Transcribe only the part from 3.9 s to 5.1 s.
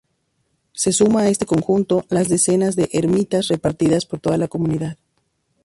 por toda la Comunidad.